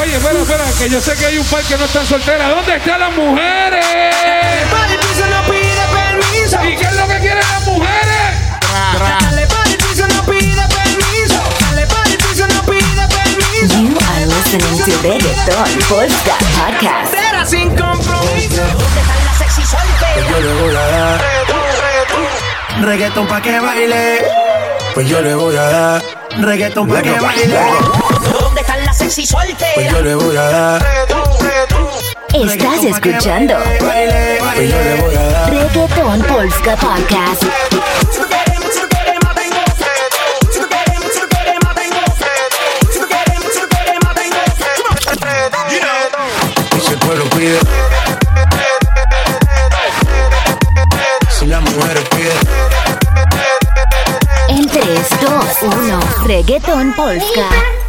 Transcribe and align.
Oye, 0.00 0.16
espera, 0.16 0.40
espera, 0.40 0.64
que 0.78 0.88
yo 0.90 1.00
sé 1.00 1.14
que 1.16 1.26
hay 1.26 1.38
un 1.38 1.44
par 1.46 1.62
que 1.62 1.76
no 1.76 1.84
están 1.84 2.06
solteras. 2.06 2.50
¿Dónde 2.50 2.76
están 2.76 3.00
las 3.00 3.12
mujeres? 3.14 3.86
El 3.86 4.98
piso 4.98 5.26
no 5.30 5.42
pide 5.50 5.84
permiso. 5.92 6.64
¿Y 6.64 6.76
qué 6.76 6.84
es 6.84 6.96
lo 6.96 7.08
que 7.08 7.18
quieren 7.20 7.38
las 7.38 7.66
mujeres? 7.66 8.16
Tra, 8.96 9.18
tra. 9.18 9.18
You 13.66 13.96
are 13.96 14.26
listening 14.26 14.78
to 14.84 14.92
Reggaeton 15.02 15.68
Podcast 15.88 16.42
Podcast. 16.56 17.14
Era 17.14 17.44
sin 17.44 17.68
compromiso. 17.70 18.62
¿Dónde 18.62 19.00
están 19.00 19.24
las 19.24 19.38
sexy 19.38 19.62
solteras? 19.62 20.14
Pues 20.14 20.26
yo 20.30 20.40
le 20.40 20.62
voy 20.62 20.76
a 20.76 20.86
dar. 20.86 21.20
Reggaeton, 22.82 23.26
pa' 23.26 23.42
que 23.42 23.60
baile. 23.60 24.18
Pues 24.94 25.08
yo 25.08 25.20
le 25.20 25.34
voy 25.34 25.56
a 25.56 25.62
dar. 25.62 26.02
Reggaeton 26.38 26.88
pa' 26.88 27.02
que 27.02 27.18
baile 27.20 27.60
sexy 28.96 29.26
pues 29.74 29.92
yo 29.92 30.00
le 30.00 30.14
voy 30.14 30.36
a 30.36 30.42
dar. 30.42 30.86
Estás 32.32 32.84
escuchando. 32.84 33.54
Pues 33.78 34.70
yo 34.70 34.82
le 34.82 35.02
voy 35.02 35.14
a 35.14 35.22
dar. 35.22 35.50
Reggaeton 35.50 36.22
Polska 36.22 36.76
Podcast. 36.76 37.42
Si 51.30 51.46
la 51.46 51.60
mujer 51.60 52.08
pide. 52.10 52.32
En 54.48 54.66
3, 54.66 54.84
2, 55.20 56.26
Reggaeton 56.26 56.94
Polska. 56.94 57.85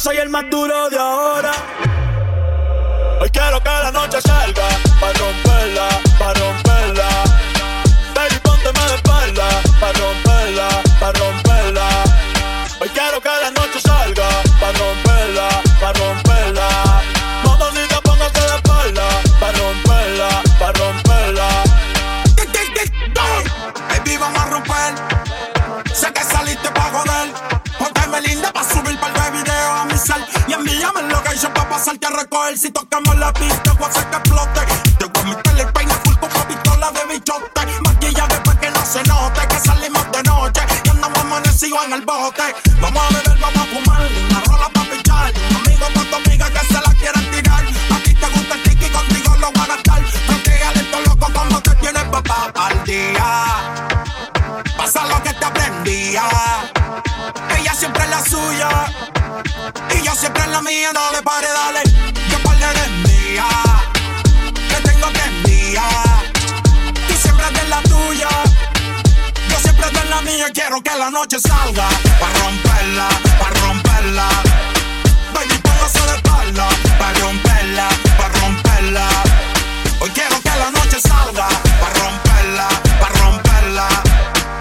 soy 0.00 0.16
el 0.16 0.30
más 0.30 0.48
duro 0.48 0.88
de 0.88 0.98
ahora. 0.98 1.52
Hoy 3.20 3.28
quiero 3.28 3.60
que 3.60 3.68
la 3.68 3.92
noche 3.92 4.18
salga 4.22 4.89
nalga, 71.60 71.88
pa' 72.20 72.32
romperla, 72.40 73.08
pa' 73.40 73.50
romperla. 73.60 74.26
Baby, 75.34 75.56
póngase 75.64 76.02
de 76.08 76.14
espalda, 76.18 76.66
pa' 76.98 77.12
romperla, 77.20 77.86
pa' 78.18 78.28
romperla. 78.38 79.06
Hoy 80.00 80.10
quiero 80.10 80.36
que 80.44 80.54
la 80.62 80.70
noche 80.70 80.98
salga, 81.00 81.48
pa' 81.80 81.92
romperla, 82.00 82.68
pa' 83.00 83.12
romperla. 83.20 83.88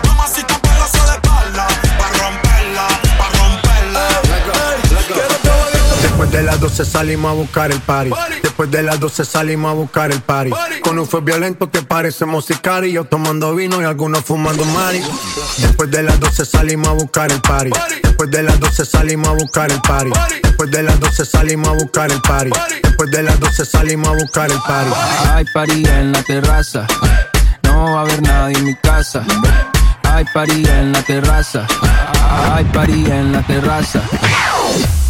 Mamacita, 0.08 0.56
póngase 0.66 1.02
de 1.10 1.16
espalda, 1.18 1.66
pa' 2.00 2.12
romperla, 2.20 2.86
pa' 3.20 3.30
romperla. 3.38 4.06
Después 6.02 6.32
de 6.32 6.44
las 6.44 6.60
12 6.60 6.86
salimos 6.86 7.32
a 7.32 7.34
buscar 7.34 7.72
el 7.72 7.82
party. 7.82 8.10
party. 8.10 8.39
Después 8.60 8.78
de 8.78 8.84
las 8.84 9.00
12 9.00 9.24
salimos 9.24 9.72
a 9.72 9.74
buscar 9.74 10.12
el 10.12 10.20
party. 10.20 10.52
Con 10.84 11.00
un 11.00 11.08
fue 11.08 11.22
violento 11.22 11.72
que 11.72 11.82
parece 11.82 12.26
y 12.26 12.92
Yo 12.92 13.06
tomando 13.06 13.56
vino 13.56 13.82
y 13.82 13.86
algunos 13.86 14.26
fumando 14.26 14.66
mari. 14.66 15.02
Después 15.60 15.90
de 15.90 16.04
las 16.04 16.20
12 16.20 16.44
salimos 16.44 16.90
a 16.90 16.92
buscar 16.92 17.32
el 17.32 17.40
party. 17.40 17.72
Después 18.04 18.30
de 18.30 18.44
las 18.44 18.60
12 18.60 18.84
salimos 18.84 19.30
a 19.30 19.32
buscar 19.32 19.72
el 19.72 19.80
party. 19.80 20.12
Después 20.44 20.72
de 20.72 20.84
las 20.84 21.00
12 21.00 21.26
salimos 21.26 21.70
a 21.70 21.72
buscar 21.72 22.12
el 22.12 22.22
party. 22.22 22.52
Después 22.84 23.12
de 23.12 23.24
las 23.24 23.40
12 23.40 23.66
salimos 23.66 24.10
a 24.10 24.12
buscar 24.12 24.52
el 24.52 24.60
party. 24.60 24.92
Hay 25.34 25.46
party 25.54 25.86
en 25.88 26.12
la 26.12 26.24
terraza. 26.24 26.86
No 27.64 27.94
va 27.94 28.00
a 28.00 28.02
haber 28.02 28.22
nadie 28.22 28.58
en 28.58 28.66
mi 28.66 28.76
casa. 28.76 29.24
Hay 30.12 30.26
party 30.34 30.64
en 30.68 30.92
la 30.92 31.02
terraza. 31.04 31.66
Hay 32.54 32.64
party 32.66 33.06
en 33.06 33.32
la 33.32 33.42
terraza. 33.44 34.02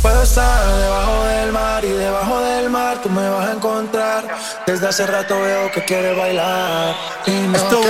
Puedo 0.01 0.23
estar 0.23 0.67
debajo 0.77 1.23
del 1.25 1.51
mar 1.51 1.83
y 1.85 1.89
debajo 1.89 2.41
del 2.41 2.69
mar 2.69 2.97
tú 3.01 3.09
me 3.09 3.27
vas 3.29 3.49
a 3.49 3.53
encontrar. 3.53 4.27
Desde 4.65 4.87
hace 4.87 5.07
rato 5.07 5.39
veo 5.41 5.71
que 5.71 5.83
quieres 5.83 6.17
bailar. 6.17 6.95
Y 7.25 7.31
no 7.31 7.57
esto, 7.57 7.81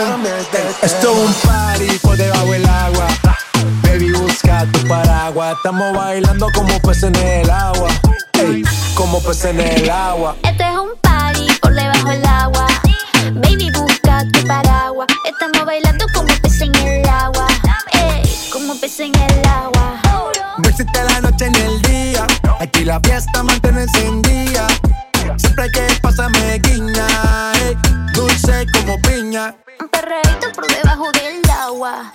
esto 0.82 1.14
un 1.14 1.34
party 1.34 2.00
por 2.00 2.18
debajo 2.18 2.52
del 2.52 2.66
agua. 2.66 3.08
Baby, 3.84 4.12
busca 4.12 4.66
tu 4.72 4.88
paraguas. 4.88 5.56
Estamos 5.58 5.96
bailando 5.96 6.48
como 6.54 6.80
peces 6.82 7.04
en 7.04 7.16
el 7.16 7.50
agua. 7.50 7.90
como 8.96 9.22
peces 9.22 9.46
en 9.46 9.60
el 9.60 9.90
agua. 9.90 10.36
Este 10.44 10.64
es 10.64 10.78
un 10.78 10.90
party 11.02 11.48
por 11.62 11.74
debajo 11.74 12.10
del 12.10 12.26
agua. 12.26 12.68
Baby, 13.34 13.72
busca 13.72 14.24
tu 14.32 14.48
paraguas. 14.48 15.08
Peces 19.00 19.16
en 19.16 19.16
el 19.16 19.48
agua. 19.48 20.02
No 20.58 20.70
existe 20.70 21.04
la 21.04 21.22
noche 21.22 21.50
ni 21.50 21.60
el 21.60 21.82
día. 21.84 22.28
Aquí 22.60 22.84
la 22.84 23.00
fiesta 23.00 23.44
mantiene 23.44 23.84
encendida. 23.84 24.68
Siempre 25.38 25.72
que 25.72 25.88
pasa 26.02 26.30
me 26.30 26.60
guiña. 26.60 27.08
dulce 28.14 28.66
como 28.74 29.00
piña. 29.02 29.56
Un 29.80 29.88
perreito 29.88 30.52
por 30.54 30.68
debajo 30.68 31.12
del 31.14 31.50
agua. 31.50 32.12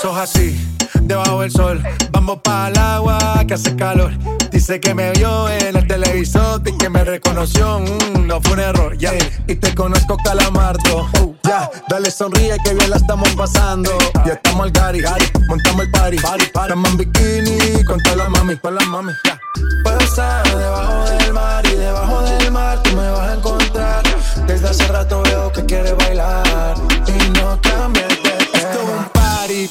Eso 0.00 0.12
es 0.12 0.16
así 0.16 0.76
debajo 1.02 1.42
del 1.42 1.50
sol. 1.50 1.82
Vamos 2.10 2.38
para 2.42 2.68
el 2.68 2.78
agua 2.78 3.44
que 3.46 3.52
hace 3.52 3.76
calor. 3.76 4.10
Dice 4.50 4.80
que 4.80 4.94
me 4.94 5.10
vio 5.10 5.46
en 5.50 5.76
el 5.76 5.86
televisor 5.86 6.62
y 6.64 6.72
que 6.78 6.88
me 6.88 7.04
reconoció. 7.04 7.80
Mm, 7.80 8.26
no 8.26 8.40
fue 8.40 8.54
un 8.54 8.60
error, 8.60 8.96
ya. 8.96 9.12
Y 9.46 9.56
te 9.56 9.74
conozco, 9.74 10.16
calamardo. 10.24 11.06
Oh, 11.20 11.34
ya, 11.46 11.70
dale 11.90 12.10
sonríe 12.10 12.56
que 12.64 12.72
bien 12.72 12.88
la 12.88 12.96
estamos 12.96 13.28
pasando. 13.34 13.90
Ya 14.24 14.32
estamos 14.32 14.62
al 14.62 14.72
gari, 14.72 15.02
montamos 15.46 15.82
el 15.82 15.90
party. 15.90 16.16
party, 16.16 16.46
party. 16.46 16.62
Estamos 16.62 16.90
en 16.92 16.96
bikini 16.96 17.84
con 17.84 18.02
todas 18.02 18.16
las 18.16 18.30
mami, 18.30 18.56
con 18.56 18.74
las 18.76 18.86
mami. 18.86 19.12
Ya. 19.26 19.38
Puedo 19.84 19.98
estar 19.98 20.56
debajo 20.56 21.10
del 21.10 21.34
mar 21.34 21.66
y 21.66 21.76
debajo 21.76 22.22
del 22.22 22.50
mar 22.50 22.82
tú 22.82 22.96
me 22.96 23.10
vas 23.10 23.28
a 23.28 23.34
encontrar. 23.34 24.02
Desde 24.46 24.66
hace 24.66 24.88
rato 24.88 25.20
veo 25.24 25.52
que 25.52 25.66
quieres 25.66 25.94
bailar 25.94 26.74
y 27.06 27.38
no 27.38 27.60
cambies 27.60 28.19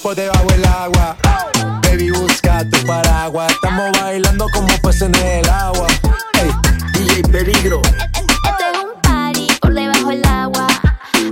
por 0.04 0.14
debajo 0.14 0.46
del 0.50 0.66
agua 0.66 1.16
Baby, 1.84 2.12
busca 2.12 2.70
tu 2.70 2.86
paraguas. 2.86 3.50
Estamos 3.54 3.92
bailando 4.02 4.46
como 4.54 4.68
peces 4.84 5.04
en 5.04 5.16
el 5.16 5.50
agua. 5.50 5.88
Hey, 6.34 6.52
DJ 6.94 7.24
Peligro. 7.24 7.82
Este 7.82 8.66
es 8.72 8.84
un 8.84 9.02
party 9.02 9.48
por 9.62 9.74
debajo 9.74 10.10
del 10.10 10.26
agua. 10.26 10.68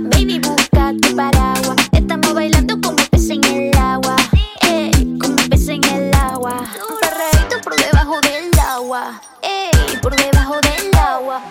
Baby, 0.02 0.38
busca 0.40 0.94
tu 1.00 1.14
paraguas. 1.14 1.76
Estamos 1.92 2.32
bailando 2.32 2.80
como 2.80 2.96
peces 3.10 3.30
en 3.30 3.44
el 3.44 3.76
agua. 3.76 4.16
Ey, 4.62 5.18
como 5.20 5.36
peces 5.50 5.68
en 5.68 5.84
el 5.84 6.14
agua. 6.14 6.64
Perreito 7.00 7.60
por 7.62 7.76
debajo 7.76 8.18
del 8.22 8.58
agua. 8.58 9.20
Ey, 9.42 9.96
por 10.00 10.16
debajo 10.16 10.54
del 10.62 10.96
agua. 10.96 11.42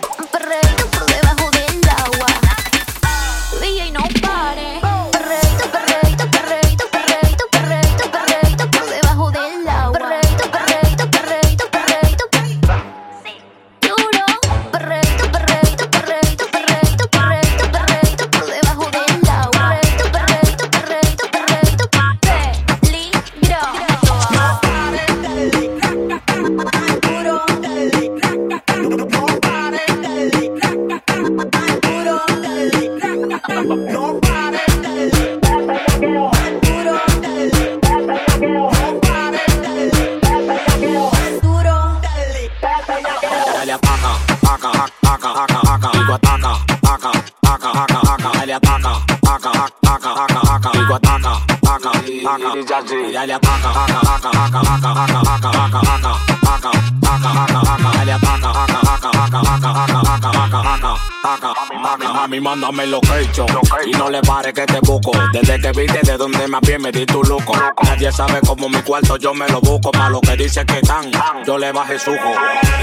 Y 52.60 53.12
dale 53.12 53.34
ataca, 53.34 53.70
ataca, 53.70 54.14
ataca, 54.16 54.40
ataca, 54.44 54.74
ataca, 54.74 55.20
ataca, 55.20 55.20
ataca, 55.34 55.64
ataca, 55.64 55.80
ataca, 55.80 56.18
ataca, 56.42 56.70
ataca, 57.02 57.60
ataca, 57.60 57.92
dale 57.94 58.12
ataca, 58.12 58.50
ataca, 58.50 58.80
ataca, 58.94 59.24
ataca, 59.24 59.54
ataca, 59.54 59.84
ataca, 59.84 60.14
ataca, 60.14 60.44
ataca, 60.44 60.94
ataca, 61.22 61.52
ataca, 61.84 62.12
mami, 62.14 62.40
mándame 62.40 62.86
location 62.86 63.46
y 63.86 63.92
no 63.92 64.10
le 64.10 64.20
pare 64.22 64.52
que 64.52 64.66
te 64.66 64.80
busco. 64.80 65.12
Desde 65.32 65.60
que 65.60 65.70
viste 65.70 66.00
de 66.02 66.16
donde 66.16 66.48
más 66.48 66.60
bien 66.62 66.82
me 66.82 66.90
di 66.90 67.06
tu 67.06 67.22
loco. 67.22 67.52
Nadie 67.84 68.10
sabe 68.10 68.40
cómo 68.44 68.68
mi 68.68 68.82
cuarto 68.82 69.16
yo 69.18 69.32
me 69.34 69.48
lo 69.48 69.60
busco. 69.60 69.92
Pa' 69.92 70.08
lo 70.08 70.20
que 70.20 70.36
dice 70.36 70.66
que 70.66 70.78
están, 70.78 71.12
yo 71.46 71.58
le 71.58 71.70
bajé 71.70 71.98
sujo. 72.00 72.32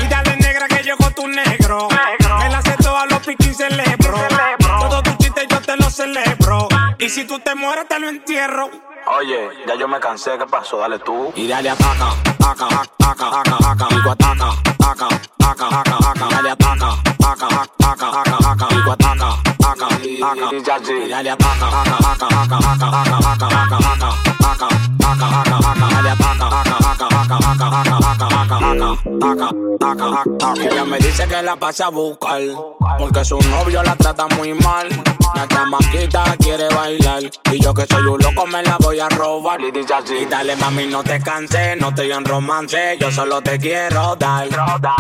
Y 0.02 0.08
dale 0.08 0.38
negra 0.38 0.68
que 0.70 0.84
llegó 0.84 1.12
tu 1.12 1.28
negro. 1.28 1.90
Me 2.40 2.50
la 2.50 2.60
acepto 2.60 2.96
a 2.96 3.06
los 3.08 3.20
piquis 3.20 3.58
celebro. 3.58 4.18
Todo 4.80 5.04
tu 5.04 5.12
chiste 5.18 5.46
yo 5.50 5.60
te 5.60 5.76
lo 5.76 5.90
celebro. 5.90 6.70
Y 6.98 7.10
si 7.10 7.26
tú 7.26 7.40
te 7.40 7.56
mueres 7.56 7.88
te 7.88 8.00
lo 8.00 8.08
entierro. 8.08 8.70
Oye, 9.18 9.50
ya 9.68 9.76
yo 9.76 9.88
me 9.88 10.00
cansé, 10.00 10.38
¿qué 10.38 10.46
pasó? 10.46 10.78
Dale 10.78 11.00
tú. 11.00 11.32
Y 11.36 11.48
dale 11.48 11.70
ataca, 11.70 12.12
ataca, 12.40 12.66
ataca, 12.66 13.28
ataca, 13.28 13.56
ataca, 13.56 13.88
digo 13.90 14.12
ataca, 14.12 14.50
ataca, 14.80 15.08
ataca, 15.40 15.68
ataca, 15.68 15.98
ataca, 15.98 16.28
dale 16.30 16.50
ataca, 16.50 16.90
ataca, 17.20 17.48
ataca, 17.80 18.08
ataca, 18.08 18.38
ataca, 18.38 18.68
digo 18.76 18.92
ataca, 18.92 19.30
ataca, 19.60 19.88
ataca, 19.88 20.94
y 20.94 21.10
dale 21.10 21.30
ataca, 21.32 21.68
ataca, 21.68 21.98
ataca, 21.98 22.42
ataca, 22.42 22.58
ataca, 22.58 22.88
ataca, 22.88 23.18
ataca, 23.18 23.36
ataca, 23.36 23.62
ataca, 23.62 23.86
ataca, 23.86 24.10
ataca, 24.36 24.68
ataca, 25.00 25.44
dale 25.44 26.10
ataca, 26.10 26.16
ataca, 26.16 26.25
Ella 30.58 30.86
me 30.86 30.98
dice 30.98 31.28
que 31.28 31.42
la 31.42 31.56
pasa 31.56 31.88
a 31.88 31.90
buscar, 31.90 32.42
porque 32.98 33.24
su 33.26 33.40
novio 33.40 33.84
la 33.84 33.96
trata 33.96 34.28
muy 34.38 34.54
mal. 34.54 34.88
La 35.36 35.48
chamaquita 35.48 36.24
quiere 36.40 36.70
bailar, 36.70 37.24
y 37.52 37.60
yo 37.60 37.74
que 37.74 37.86
soy 37.86 38.04
un 38.04 38.20
loco 38.20 38.46
me 38.48 38.64
la 38.64 38.78
voy 38.80 39.00
a 39.00 39.10
robar. 39.10 39.60
Y 39.62 40.26
dale 40.26 40.56
mami, 40.56 40.88
no 40.88 41.04
te 41.04 41.20
canses, 41.22 41.78
no 41.80 41.90
estoy 41.90 42.12
en 42.12 42.24
romance, 42.24 42.98
yo 43.00 43.12
solo 43.12 43.42
te 43.42 43.60
quiero 43.60 44.16
dar. 44.16 44.48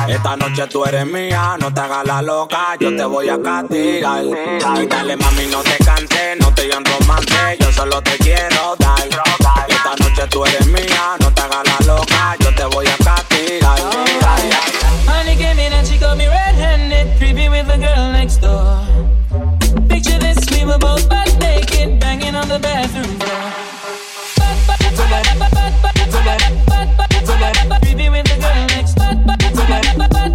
Esta 0.07 0.35
noche 0.35 0.67
tú 0.67 0.83
eres 0.85 1.05
mía, 1.05 1.55
no 1.59 1.73
te 1.73 1.79
hagas 1.81 2.05
la 2.05 2.21
loca, 2.21 2.75
yo 2.79 2.95
te 2.95 3.05
voy 3.05 3.29
a 3.29 3.41
castigar. 3.41 4.23
Y 4.25 4.87
dale 4.87 5.15
mami, 5.15 5.45
no 5.47 5.61
te 5.61 5.77
canses, 5.83 6.37
no 6.39 6.49
estoy 6.49 6.71
en 6.71 6.83
romance, 6.83 7.57
yo 7.59 7.71
solo 7.71 8.01
te 8.01 8.17
quiero 8.17 8.75
dar. 8.77 9.07
Esta 9.67 9.95
noche 9.97 10.27
tú 10.29 10.45
eres 10.45 10.67
mía, 10.67 11.15
no 11.19 11.31
te 11.31 11.41
hagas 11.41 11.63
la 11.65 11.85
loca, 11.85 12.24
yo 12.39 12.53
te 12.55 12.65
voy 12.65 12.87
a 12.87 12.97
castigar. 13.03 13.77
Honey 15.07 15.35
came 15.35 15.59
in 15.59 15.73
and 15.73 15.87
she 15.87 15.97
got 15.97 16.17
me 16.17 16.27
red-handed, 16.27 17.17
creepy 17.17 17.49
with 17.49 17.67
the 17.67 17.77
girl 17.77 18.11
next 18.11 18.37
door. 18.37 18.81
Picture 19.87 20.17
this, 20.19 20.37
we 20.51 20.65
were 20.65 20.79
both 20.79 21.07
butt 21.09 21.37
naked, 21.39 21.99
banging 21.99 22.35
on 22.35 22.47
the 22.47 22.59
bathroom 22.59 23.19
floor. 23.19 23.51
Creepy 27.81 28.09
with 28.09 28.25
the 28.25 28.37
girl 28.41 28.65
next 28.67 28.93
door. 28.95 30.34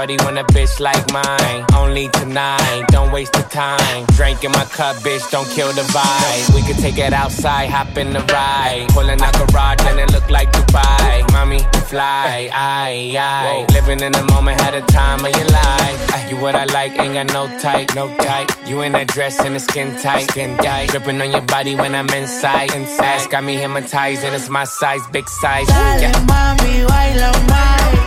Shorty 0.00 0.16
want 0.24 0.38
a 0.38 0.44
bitch 0.44 0.80
like 0.80 1.12
mine. 1.12 1.66
Only 1.74 2.08
tonight, 2.08 2.86
don't 2.88 3.12
waste 3.12 3.34
the 3.34 3.42
time. 3.42 4.06
Drink 4.16 4.42
in 4.44 4.50
my 4.50 4.64
cup, 4.64 4.96
bitch, 5.04 5.30
don't 5.30 5.46
kill 5.50 5.70
the 5.74 5.82
vibe. 5.92 6.54
We 6.54 6.62
could 6.62 6.78
take 6.78 6.96
it 6.96 7.12
outside, 7.12 7.68
hop 7.68 7.94
in 7.98 8.14
the 8.14 8.20
ride. 8.32 8.86
Pulling 8.94 9.20
out 9.20 9.34
garage 9.34 9.84
and 9.84 10.00
it 10.00 10.10
look 10.10 10.30
like 10.30 10.50
Dubai. 10.52 11.30
Mommy, 11.32 11.58
fly, 11.90 12.48
I, 12.50 13.14
I. 13.14 13.66
Living 13.74 14.00
in 14.00 14.12
the 14.12 14.24
moment, 14.32 14.58
had 14.62 14.72
a 14.72 14.80
time 14.86 15.22
of 15.22 15.36
your 15.36 15.48
life. 15.48 16.30
You 16.30 16.38
what 16.38 16.54
I 16.54 16.64
like, 16.64 16.98
ain't 16.98 17.12
got 17.12 17.26
no 17.34 17.44
type, 17.58 17.94
no 17.94 18.08
type. 18.16 18.48
You 18.66 18.80
in 18.80 18.92
that 18.92 19.08
dress 19.08 19.38
and 19.40 19.54
the 19.54 19.60
skin 19.60 19.94
tight, 20.00 20.30
skin 20.30 20.56
tight. 20.56 20.88
Dripping 20.88 21.20
on 21.20 21.30
your 21.30 21.42
body 21.42 21.74
when 21.74 21.94
I'm 21.94 22.08
inside, 22.08 22.74
inside. 22.74 23.28
Got 23.28 23.44
me 23.44 23.56
hypnotized 23.56 24.24
and 24.24 24.34
it's 24.34 24.48
my 24.48 24.64
size, 24.64 25.06
big 25.12 25.28
size. 25.28 25.66
Dale, 25.66 26.00
yeah. 26.00 26.26
baila, 26.26 27.32
mami. 27.50 27.99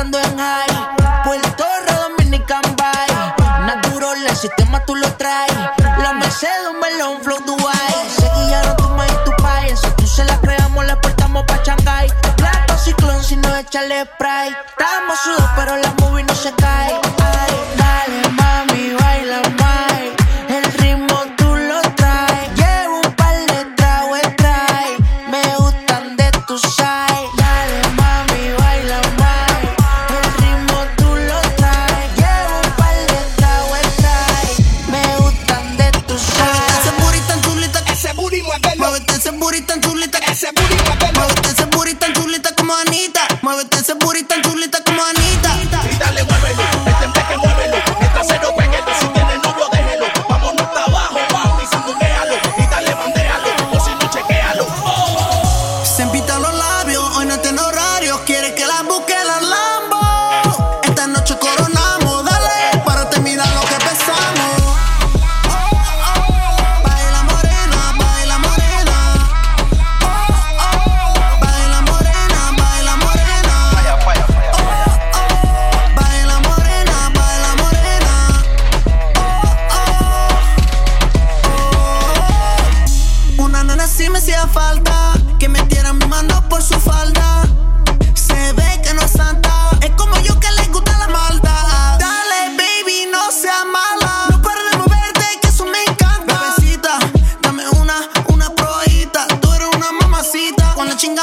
comprando 0.00 0.18
en 0.18 0.38
high 0.38 0.69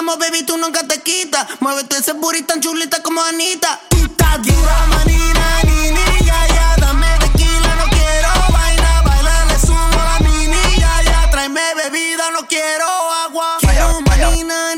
baby, 0.06 0.44
tú 0.44 0.58
nunca 0.58 0.88
te 0.88 1.02
quitas. 1.02 1.48
Muévete 1.60 1.98
ese 1.98 2.14
booty 2.14 2.44
tan 2.44 2.62
chulita 2.62 3.02
como 3.02 3.22
Anita. 3.24 3.80
Tú 3.90 3.98
estás 3.98 4.42
dura, 4.44 4.86
manina, 4.88 5.64
ni, 5.64 5.92
ni, 5.92 6.26
ya, 6.26 6.48
ya. 6.48 6.76
Dame 6.78 7.08
tequila, 7.20 7.76
no 7.76 7.86
quiero 7.90 8.30
vaina. 8.54 9.02
Baila, 9.02 9.46
le 9.46 9.60
sumo 9.60 9.80
a 9.80 10.20
mi 10.20 10.48
niña, 10.48 11.02
ya. 11.04 11.30
Tráeme 11.32 11.62
bebida, 11.76 12.30
no 12.32 12.48
quiero 12.48 12.86
agua. 13.26 13.58
Quiero 13.60 14.02
manina, 14.02 14.76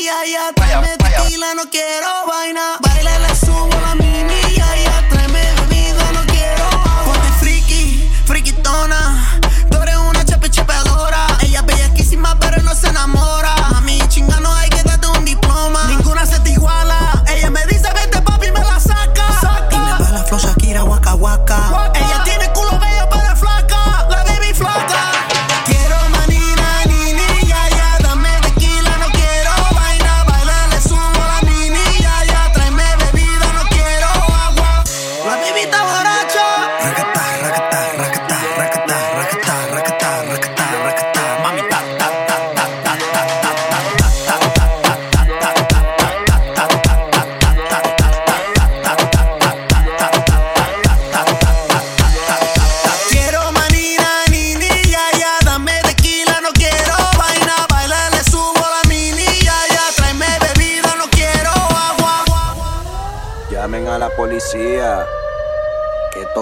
ya, 0.00 0.24
ya. 0.26 0.52
Tráeme 0.54 0.96
tequila, 0.96 1.54
no 1.54 1.68
quiero 1.68 2.26
vaina. 2.26 2.78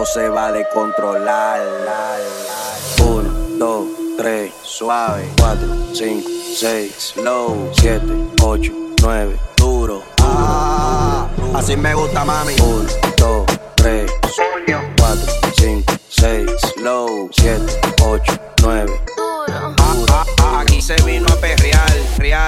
Esto 0.02 0.20
se 0.20 0.28
va 0.28 0.46
a 0.46 0.52
descontrolar. 0.52 1.60
Uno, 3.04 3.30
dos, 3.58 3.86
tres, 4.16 4.52
suave. 4.62 5.28
Cuatro, 5.38 5.68
cinco, 5.92 6.28
seis, 6.56 7.14
low. 7.16 7.70
Siete, 7.74 8.06
ocho, 8.42 8.72
nueve, 9.02 9.38
duro. 9.56 10.02
Ah, 10.22 11.28
así 11.54 11.76
me 11.76 11.94
gusta, 11.94 12.24
mami. 12.24 12.54
Uno, 12.60 12.88
dos, 13.16 13.46
tres, 13.76 14.10
cuatro, 14.96 15.32
cinco, 15.56 15.92
seis, 16.08 16.50
low. 16.78 17.28
Siete, 17.32 17.80
ocho, 18.02 18.32
nueve. 18.62 18.92
Ah, 19.18 19.74
ah, 19.78 20.24
ah, 20.38 20.60
Aquí 20.60 20.80
se 20.80 20.94
vino 21.02 21.26
a 21.28 21.36
perrear, 21.36 21.92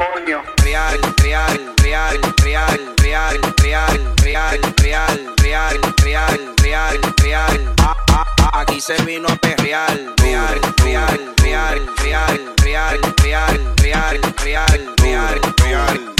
real, 0.00 0.42
real, 0.64 1.00
real, 1.22 1.60
real, 1.82 2.20
real, 2.42 3.40
real, 3.62 3.98
real, 4.22 4.58
real, 4.80 5.78
real, 6.02 6.38
real, 6.62 7.00
real. 7.22 7.74
Ah, 7.80 7.94
ah, 8.08 8.24
ah, 8.40 8.60
Aquí 8.60 8.80
se 8.80 8.96
vino 9.04 9.28
a 9.28 9.36
perrear, 9.36 9.98
real, 10.22 10.60
real, 10.82 11.34
real, 11.42 11.86
real, 12.02 12.38
real, 12.62 12.98
real, 13.22 13.22
real, 13.22 13.60
real, 13.82 14.20
real, 14.42 14.80
real, 15.02 15.40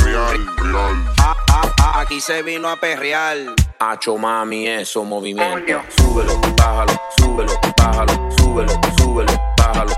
real, 0.04 0.38
real. 0.62 0.94
Ah, 1.18 1.34
ah, 1.48 1.72
ah, 1.80 2.00
Aquí 2.00 2.20
se 2.20 2.42
vino 2.42 2.68
a 2.68 2.76
perrear. 2.76 3.36
Hacho 3.78 4.18
mami, 4.18 4.68
eso 4.68 5.04
movimiento. 5.04 5.80
Súbelo, 5.96 6.38
bájalo, 6.56 7.00
súbelo, 7.18 7.60
bájalo, 7.78 8.30
súbelo, 8.36 8.80
súbelo, 8.98 9.32
bájalo. 9.56 9.92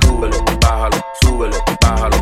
Súbelo, 0.00 0.44
bájalo, 0.60 1.04
súbelo, 1.20 1.64
bájalo. 1.82 2.13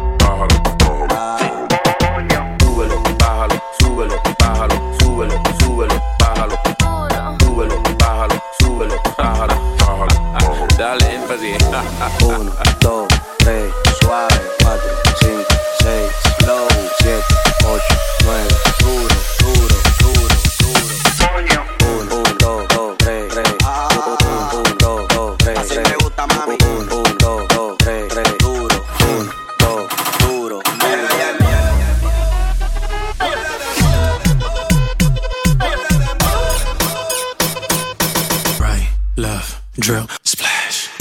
1, 12.23 12.51
2, 12.81 13.09
3, 13.39 13.73
suave, 14.01 14.41
4, 14.63 14.81
5, 15.21 15.45
6, 15.83 16.15
slow, 16.39 16.69
7, 17.01 17.23
8, 17.65 17.83
9, 18.25 18.49
duro, 18.79 19.17
duro, 19.41 19.77
duro, 19.99 20.27
duro. 20.61 20.87
1, 21.81 22.07
2, 22.39 22.67
2, 22.69 22.97
3, 22.99 23.29
3, 23.29 23.43
1, 24.23 24.79
2, 24.79 25.07
2, 25.09 25.37
3, 25.39 25.55
3. 25.55 25.59
Así 25.59 25.77
me 25.79 25.83
1, 25.83 26.15
2, 27.19 27.47
2, 27.49 27.77
3, 27.79 28.09
3, 28.09 28.23
duro, 28.39 28.77
1, 29.01 29.31
2, 29.59 29.89
duro, 30.21 30.63
duro. 30.63 31.03
Right, 38.61 38.89
love, 39.17 39.61
drill, 39.79 40.07
splash. 40.23 40.92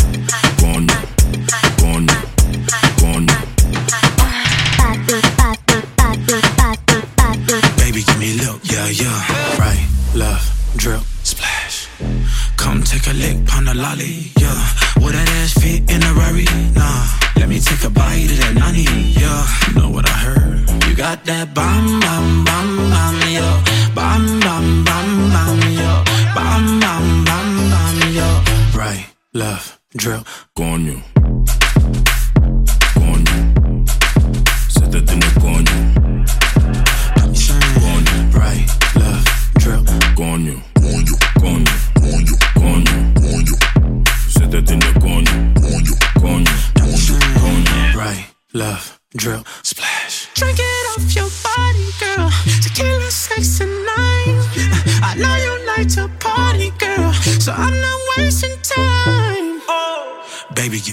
Lick, 13.22 13.38
pon 13.46 13.66
the 13.66 13.74
lolly, 13.76 14.32
yeah. 14.40 14.62
Would 15.02 15.14
that 15.14 15.30
ass 15.40 15.54
fit 15.54 15.82
in 15.94 16.02
a 16.04 16.12
Rari? 16.14 16.46
Nah. 16.74 17.06
Let 17.38 17.50
me 17.50 17.60
take 17.60 17.84
a 17.84 17.90
bite 17.90 18.32
of 18.34 18.38
that 18.42 18.54
nani, 18.56 18.86
yeah. 19.22 19.42
You 19.68 19.74
know 19.80 19.90
what 19.90 20.10
I 20.10 20.18
heard? 20.26 20.70
You 20.88 20.96
got 20.96 21.24
that 21.26 21.54
bam, 21.54 22.00
bam, 22.00 22.46
bam, 22.46 22.68
bam, 22.94 23.16
yeah. 23.38 23.64
Bam, 23.94 24.40
bam, 24.40 24.84
bam, 24.84 25.10
bam, 25.34 25.60
yeah. 25.82 26.04
Bam, 26.36 26.80
bam, 26.80 27.26
bam, 27.26 27.48
bam, 27.72 28.14
yeah. 28.18 28.78
Right, 28.78 29.06
left, 29.34 29.80
drill, 29.96 30.24
coño. 30.56 30.96
Coño. 30.96 31.11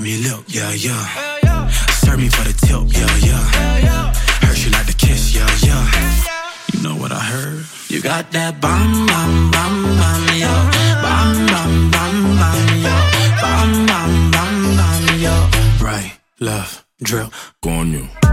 me 0.09 0.16
look, 0.31 0.44
yeah, 0.49 0.73
yeah. 0.73 1.68
Serve 2.01 2.18
me 2.18 2.29
for 2.31 2.44
the 2.49 2.55
tip, 2.64 2.83
yeah, 2.99 3.14
yeah. 3.29 4.14
Heard 4.42 4.57
she 4.57 4.71
like 4.71 4.87
to 4.87 4.94
kiss, 4.94 5.35
yeah, 5.35 5.49
yeah. 5.68 5.85
You 6.73 6.83
know 6.83 6.97
what 6.97 7.12
I 7.12 7.21
heard? 7.21 7.66
You 7.88 8.01
got 8.01 8.33
that 8.33 8.59
bomb, 8.59 9.07
bomb, 9.07 9.51
bomb, 9.55 9.77
bomb, 10.01 10.27
yo. 10.44 10.55
Bomb, 11.05 11.38
bomb, 11.53 11.90
bomb, 11.94 12.18
bomb, 12.40 12.68
yo. 12.87 12.97
Bomb, 13.44 13.87
bomb, 13.90 14.31
bomb, 14.35 14.59
bomb, 14.79 15.18
yo. 15.27 15.35
Right, 15.85 16.12
left, 16.40 16.85
drill. 17.03 17.31
Go 17.61 17.71
on 17.71 17.92
you. 17.92 18.28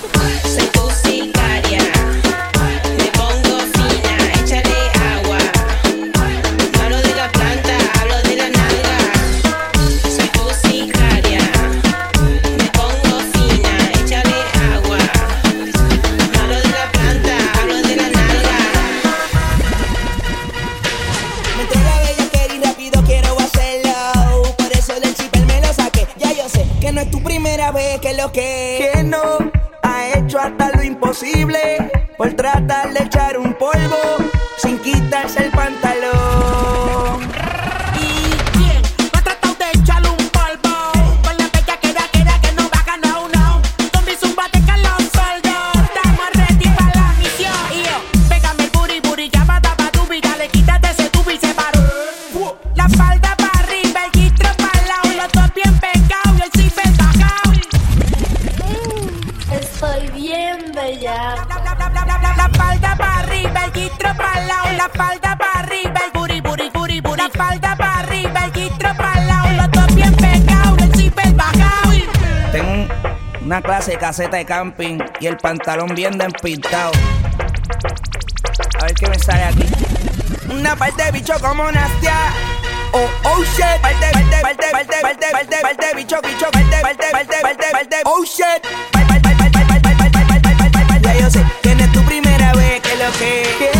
Say, 0.00 0.70
go 0.72 0.88
see. 0.88 1.39
de 74.28 74.44
camping 74.44 74.98
y 75.18 75.26
el 75.26 75.36
pantalón 75.38 75.94
bien 75.94 76.18
despintado. 76.18 76.92
A 78.78 78.84
ver 78.84 78.94
qué 78.94 79.08
me 79.08 79.18
sale 79.18 79.44
aquí. 79.44 79.64
Una 80.50 80.76
parte 80.76 81.04
de 81.04 81.12
bicho 81.12 81.32
como 81.40 81.70
Nastia. 81.72 82.14
Oh, 82.92 83.08
oh 83.24 83.42
shit. 83.44 83.64
Parte, 83.80 84.10
parte, 84.12 84.36
parte, 84.42 84.66
parte, 84.72 84.96
parte, 85.00 85.26
parte, 85.32 85.56
parte, 85.62 85.96
bicho, 85.96 86.20
bicho, 86.22 86.50
parte, 86.50 86.76
parte, 86.82 87.04
parte, 87.10 87.36
parte, 87.40 87.66
parte, 87.72 87.96
oh 88.04 88.22
shit. 88.24 88.62
Ya 91.02 91.14
yo 91.18 91.30
sé 91.30 91.42
que 91.62 91.74
no 91.74 91.84
es 91.84 91.92
tu 91.92 92.02
primera 92.02 92.52
vez 92.52 92.82
que 92.82 92.96
lo 92.96 93.10
que. 93.12 93.79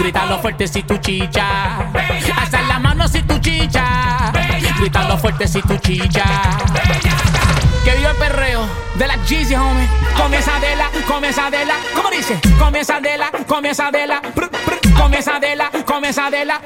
Grítalo 0.00 0.38
fuerte 0.38 0.66
si 0.66 0.82
tu 0.82 0.96
chicha. 0.96 1.76
Haz 2.34 2.52
la 2.66 2.78
mano 2.78 3.06
si 3.06 3.22
tu 3.22 3.38
chicha. 3.38 4.32
Grítalo 4.78 5.18
fuerte 5.18 5.46
si 5.46 5.60
tu 5.60 5.76
chicha. 5.76 6.24
Que 7.84 7.94
viva 7.96 8.10
el 8.10 8.16
perreo 8.16 8.66
de 8.94 9.06
la 9.06 9.16
Jeezy, 9.26 9.54
homie. 9.54 9.86
Comienza 10.16 10.58
de 10.58 10.76
la, 10.76 10.90
comienza 11.06 11.50
de 11.50 11.66
la, 11.66 11.74
¿cómo 11.94 12.10
dice? 12.10 12.40
Comienza 12.58 12.98
de 13.00 13.18
la, 13.18 13.30
comienza 13.46 13.90
de 13.90 14.06
la, 14.06 14.22
comienza 14.96 15.38
de 15.38 15.56
la, 15.56 15.70
comienza 15.84 16.30
de 16.30 16.44
la. 16.46 16.60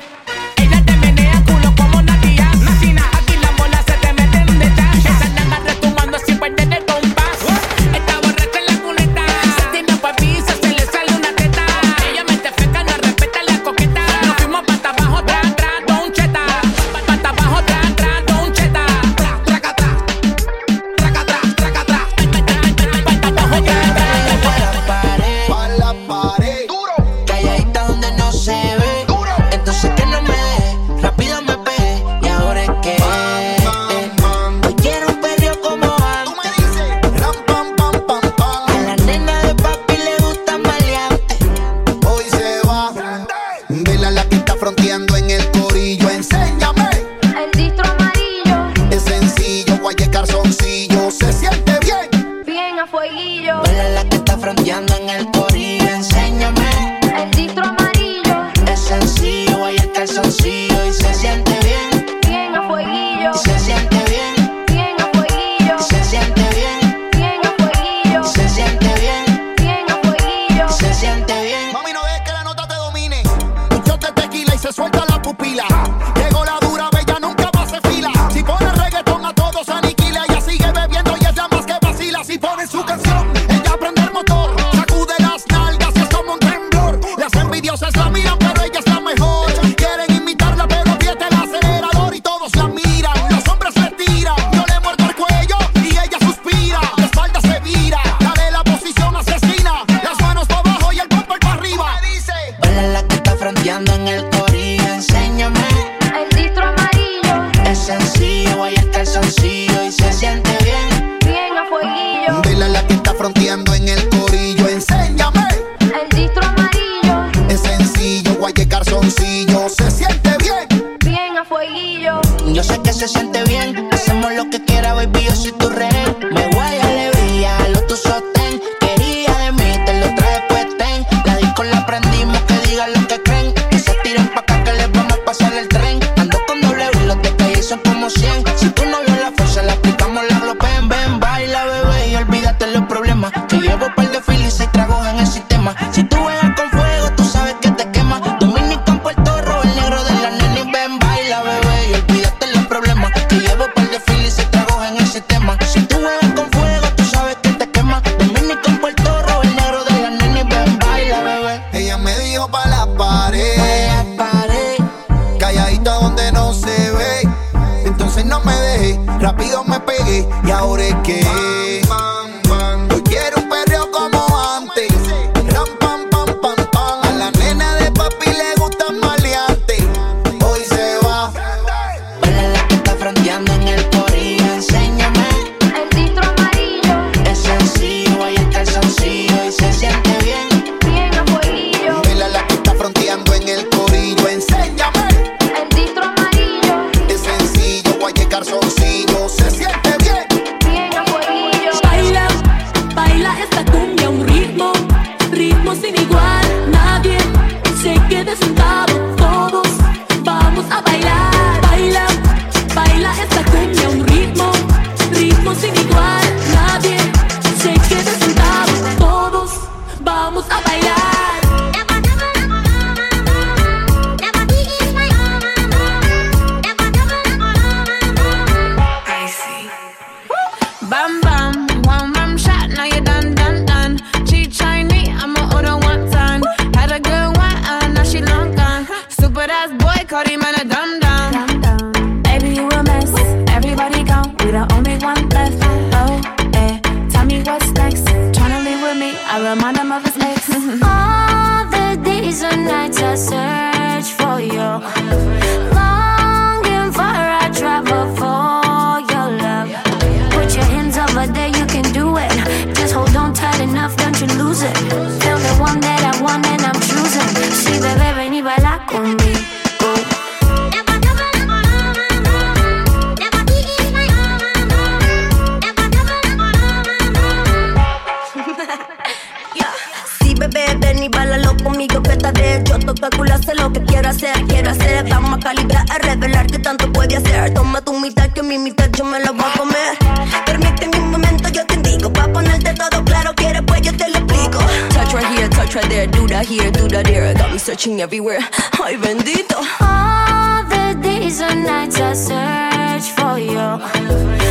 lo 283.53 283.71
que 283.73 283.83
quiero 283.85 284.09
hacer, 284.09 284.35
quiero 284.47 284.71
hacer. 284.71 285.07
Vamos 285.11 285.37
a 285.37 285.41
calibrar, 285.41 285.85
a 285.91 285.99
revelar 285.99 286.47
que 286.47 286.59
tanto 286.59 286.91
puede 286.93 287.17
hacer. 287.17 287.53
Toma 287.53 287.83
tu 287.83 287.99
mitad, 287.99 288.31
que 288.31 288.43
mi 288.43 288.57
mitad 288.57 288.89
yo 288.97 289.05
me 289.05 289.21
la 289.21 289.33
voy 289.33 289.45
a 289.45 289.59
comer. 289.59 289.99
Permíteme 290.47 290.97
un 290.99 291.11
momento, 291.11 291.49
yo 291.51 291.67
te 291.67 291.75
indico. 291.75 292.11
Pa' 292.13 292.29
ponerte 292.29 292.73
todo 292.75 293.05
claro, 293.05 293.35
quieres 293.35 293.63
pues 293.67 293.83
yo 293.83 293.95
te 293.95 294.09
lo 294.09 294.19
explico. 294.19 294.59
Touch 294.95 295.13
right 295.13 295.27
here, 295.37 295.49
touch 295.49 295.75
right 295.75 295.89
there. 295.89 296.07
Do 296.07 296.27
that 296.29 296.47
here, 296.47 296.71
do 296.71 296.89
that 296.89 297.05
there. 297.05 297.35
Got 297.35 297.53
me 297.53 297.59
searching 297.59 298.01
everywhere. 298.01 298.41
Ay, 298.83 298.97
bendito. 298.97 299.59
All 299.81 300.65
the 300.69 300.95
days 301.03 301.41
and 301.41 301.65
nights 301.65 302.01
I 302.01 302.15
search 302.15 303.11
for 303.13 303.39
you. 303.39 304.44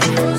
music. 0.00 0.31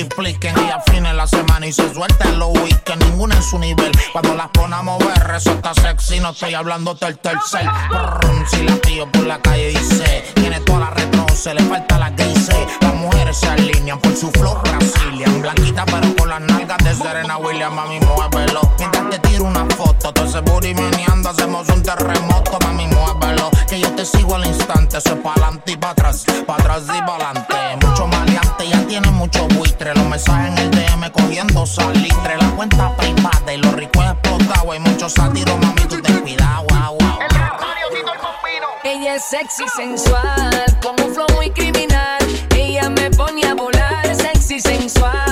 multipliquen 0.00 0.54
y 0.66 0.70
a 0.70 0.80
fines 0.80 1.10
de 1.10 1.14
la 1.14 1.26
semana 1.26 1.66
y 1.66 1.72
se 1.72 1.92
suelten 1.92 2.38
los 2.38 2.50
weekends. 2.50 3.04
Ninguna 3.06 3.36
en 3.36 3.42
su 3.42 3.58
nivel 3.58 3.89
sexy, 6.00 6.20
no 6.20 6.30
estoy 6.30 6.54
hablando 6.54 6.94
del 6.94 7.18
tercer. 7.18 7.66
Si 8.50 8.62
la 8.62 8.76
tío 8.78 9.10
por 9.10 9.26
la 9.26 9.38
calle 9.40 9.68
dice, 9.68 10.24
tiene 10.34 10.60
toda 10.60 10.80
la 10.80 10.90
retro, 10.90 11.26
se 11.34 11.54
le 11.54 11.62
falta 11.62 11.98
la 11.98 12.10
dice 12.10 12.54
Las 12.80 12.94
mujeres 12.94 13.36
se 13.36 13.48
alinean 13.48 13.98
por 14.00 14.16
su 14.16 14.30
flor 14.30 14.60
brasilian. 14.62 15.42
Blanquita 15.42 15.84
pero 15.86 16.16
con 16.16 16.28
las 16.28 16.40
nalgas 16.40 16.78
de 16.78 16.94
Serena 16.94 17.36
Williams, 17.36 17.74
mami, 17.74 18.00
muévelo. 18.00 18.60
Mientras 18.78 19.10
te 19.10 19.18
tiro 19.20 19.44
una 19.44 19.66
foto, 19.76 20.12
todo 20.12 20.24
ese 20.24 20.40
booty 20.40 20.74
meneando, 20.74 21.30
hacemos 21.30 21.68
un 21.68 21.82
terremoto, 21.82 22.58
mami, 22.64 22.86
muévelo. 22.86 23.50
Que 23.68 23.80
yo 23.80 23.90
te 23.94 24.04
sigo 24.04 24.34
al 24.34 24.46
instante, 24.46 25.00
soy 25.00 25.16
pa'lante 25.16 25.72
y 25.72 25.76
pa' 25.76 25.90
atrás, 25.90 26.24
pa' 26.46 26.54
atrás 26.54 26.82
y 26.86 27.02
pa'lante. 27.02 27.86
Mucho 27.86 28.06
maleante, 28.06 28.68
ya 28.68 28.86
tiene 28.86 29.10
mucho 29.10 29.46
buitre. 29.48 29.94
Los 29.94 30.06
mensajes 30.06 30.52
en 30.52 30.58
el 30.58 30.70
DM 30.70 31.10
cogiendo 31.12 31.66
salitre. 31.66 32.36
La 32.38 32.50
cuenta 32.50 32.96
privada 32.96 33.52
y 33.54 33.58
los 33.58 33.72
ricos 33.74 34.04
explotados, 34.04 34.72
hay 34.72 34.80
muchos 34.80 35.12
sátiros, 35.12 35.58
mami, 35.58 35.89
tú 35.90 36.00
ten 36.00 36.20
cuidado, 36.20 36.64
wow, 36.70 36.96
wow. 36.98 37.18
Ella 38.84 39.16
es 39.16 39.24
sexy, 39.24 39.64
sensual, 39.76 40.64
con 40.82 40.98
un 41.04 41.12
flow 41.12 41.26
muy 41.34 41.50
criminal. 41.50 42.18
Ella 42.56 42.88
me 42.88 43.10
pone 43.10 43.44
a 43.44 43.54
volar, 43.54 44.14
sexy, 44.14 44.60
sensual. 44.60 45.29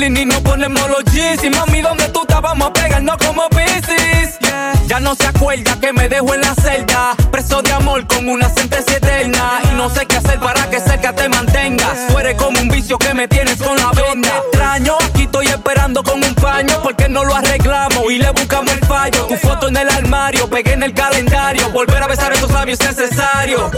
Feeling 0.00 0.16
y 0.16 0.24
no 0.24 0.40
ponemos 0.42 0.88
los 0.88 1.04
G's. 1.04 1.44
Y 1.44 1.50
mami, 1.50 1.80
¿dónde 1.82 2.08
tú 2.08 2.22
estás? 2.22 2.40
Vamos 2.40 2.68
a 2.68 2.72
pegarnos 2.72 3.16
como 3.18 3.48
bicis. 3.50 4.38
Ya 4.86 4.98
no 4.98 5.14
se 5.14 5.26
acuerda 5.26 5.78
que 5.80 5.92
me 5.92 6.08
dejo 6.08 6.34
en 6.34 6.40
la 6.40 6.54
celda. 6.54 7.14
Preso 7.30 7.62
de 7.62 7.72
amor 7.72 8.06
con 8.06 8.28
una 8.28 8.48
sentencia 8.48 8.96
eterna. 8.96 9.60
Y 9.70 9.76
no 9.76 9.88
sé 9.90 10.06
qué 10.06 10.16
hacer 10.16 10.40
para 10.40 10.68
que 10.70 10.80
cerca 10.80 11.12
te 11.12 11.28
mantengas. 11.28 12.08
Tú 12.08 12.18
eres 12.18 12.34
como 12.36 12.60
un 12.60 12.68
vicio 12.68 12.98
que 12.98 13.14
me 13.14 13.28
tienes 13.28 13.56
con 13.62 13.76
la 13.76 13.90
venda. 13.90 14.30
Extraño, 14.46 14.96
aquí 15.08 15.22
estoy 15.22 15.46
esperando 15.46 16.02
con 16.02 16.22
un 16.22 16.34
paño. 16.34 16.80
Porque 16.82 17.08
no 17.08 17.24
lo 17.24 17.34
arreglamos 17.34 18.10
y 18.10 18.18
le 18.18 18.30
buscamos 18.30 18.72
el 18.72 18.80
fallo. 18.86 19.26
Tu 19.26 19.36
foto 19.36 19.68
en 19.68 19.76
el 19.76 19.88
armario, 19.88 20.48
pegué 20.48 20.72
en 20.72 20.82
el 20.82 20.94
calendario. 20.94 21.70
Volver 21.70 22.02
a 22.02 22.06
besar 22.06 22.32
esos 22.32 22.50
labios 22.50 22.80
es 22.80 22.96
necesario. 22.96 23.70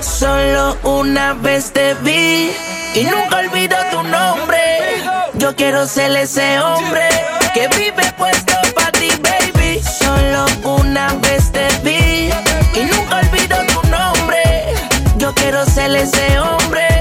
Solo 0.00 0.76
una 0.82 1.34
vez 1.34 1.72
te 1.72 1.94
vi 1.94 2.50
y 2.94 3.04
nunca 3.04 3.38
olvido 3.38 3.76
tu 3.90 3.96
nombre. 4.02 4.11
Yo 5.52 5.56
quiero 5.56 5.86
ser 5.86 6.16
ese 6.16 6.58
hombre 6.60 7.06
que 7.52 7.68
vive 7.76 8.10
puesto 8.16 8.54
para 8.74 8.90
ti, 8.92 9.10
baby. 9.20 9.82
Solo 9.82 10.46
una 10.64 11.12
vez 11.16 11.52
te 11.52 11.68
vi 11.84 12.30
y 12.74 12.84
nunca 12.86 13.18
olvido 13.18 13.58
tu 13.66 13.86
nombre. 13.90 14.72
Yo 15.18 15.34
quiero 15.34 15.66
ser 15.66 15.94
ese 15.94 16.38
hombre 16.38 16.91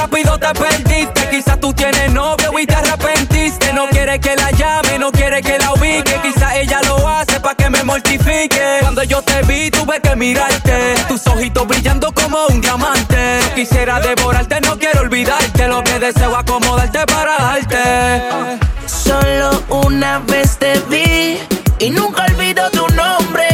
rápido 0.00 0.38
te 0.38 0.48
perdiste. 0.54 1.28
Quizás 1.30 1.60
tú 1.60 1.72
tienes 1.74 2.10
novio 2.12 2.58
y 2.58 2.66
te 2.66 2.74
arrepentiste. 2.74 3.72
No 3.72 3.86
quiere 3.88 4.18
que 4.18 4.34
la 4.34 4.50
llame, 4.52 4.98
no 4.98 5.12
quiere 5.12 5.42
que 5.42 5.58
la 5.58 5.72
ubique. 5.74 6.18
Quizás 6.22 6.54
ella 6.54 6.80
lo 6.86 7.06
hace 7.06 7.38
pa' 7.40 7.54
que 7.54 7.68
me 7.68 7.82
mortifique. 7.84 8.78
Cuando 8.80 9.02
yo 9.02 9.20
te 9.22 9.42
vi 9.42 9.70
tuve 9.70 10.00
que 10.00 10.16
mirarte. 10.16 10.94
Tus 11.08 11.26
ojitos 11.26 11.66
brillando 11.66 12.12
como 12.12 12.46
un 12.46 12.60
diamante. 12.60 13.40
Quisiera 13.54 14.00
devorarte, 14.00 14.60
no 14.62 14.78
quiero 14.78 15.00
olvidarte. 15.02 15.68
Lo 15.68 15.84
que 15.84 15.98
deseo 15.98 16.34
acomodarte 16.34 17.00
para 17.06 17.36
darte. 17.36 18.58
Solo 18.86 19.62
una 19.68 20.20
vez 20.20 20.56
te 20.56 20.80
vi 20.88 21.38
y 21.78 21.90
nunca 21.90 22.24
olvido 22.24 22.70
tu 22.70 22.86
nombre. 22.94 23.48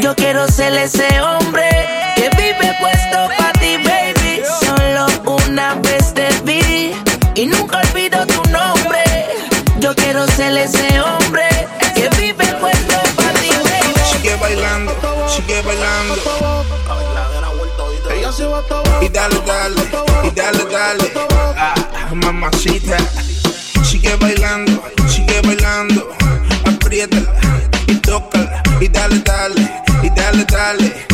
Yo 0.00 0.14
quiero 0.14 0.46
ser 0.48 0.72
ese 0.74 1.20
hombre 1.20 1.45
Y 18.38 19.08
dale, 19.08 19.40
dale, 19.46 19.80
y 20.22 20.30
dale, 20.32 20.64
dale. 20.70 21.10
Ah, 21.56 21.74
mamacita. 22.12 22.98
Sigue 23.82 24.14
bailando, 24.16 24.84
sigue 25.08 25.40
bailando. 25.40 26.12
Apriétala 26.66 27.32
y 27.86 27.94
tócala. 27.94 28.62
Y 28.78 28.88
dale, 28.88 29.20
dale, 29.20 29.82
y 30.02 30.10
dale, 30.10 30.44
dale. 30.44 31.05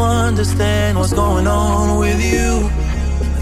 understand 0.00 0.98
what's 0.98 1.12
going 1.12 1.46
on 1.46 1.98
with 1.98 2.20
you. 2.22 2.68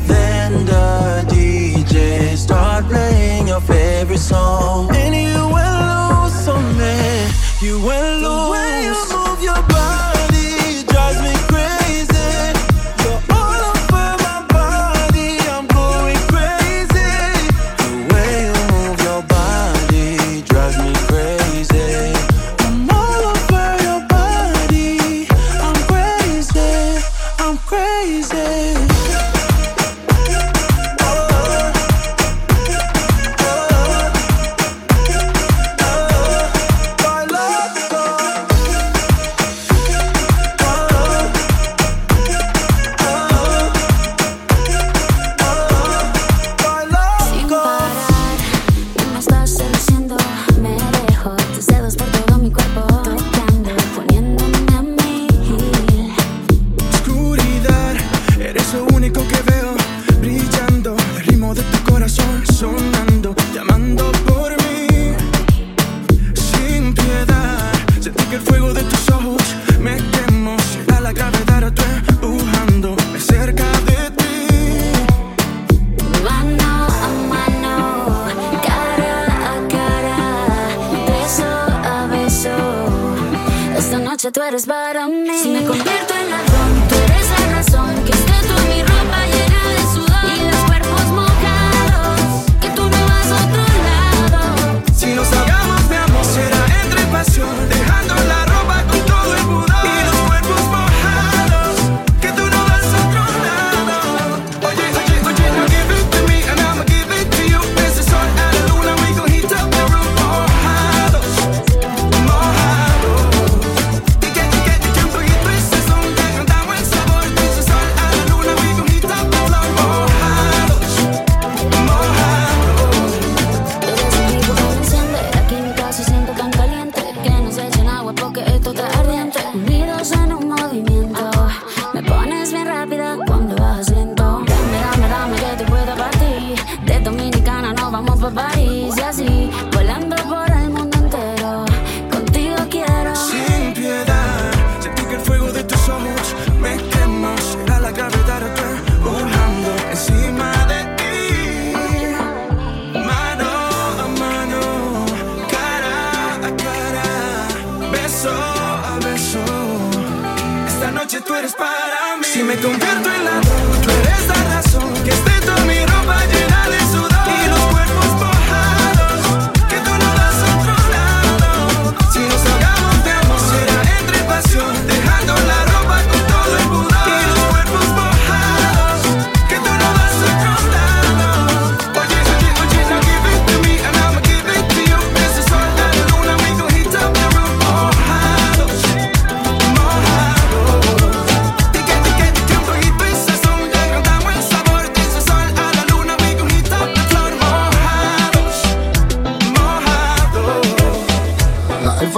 Then 0.07 0.65
the 0.65 1.25
DJ 1.29 2.37
start 2.37 2.87
playing 2.87 3.49
your 3.49 3.61
favorite 3.61 4.19
song, 4.19 4.95
and 4.95 5.15
you 5.15 5.49
went 5.55 5.75
lose 5.91 6.49
on 6.49 6.65
me. 6.79 7.29
You 7.61 7.85
went 7.85 8.23
lose. 8.23 9.18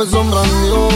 fue 0.01 0.09
sombra 0.09 0.41
mío. 0.43 0.89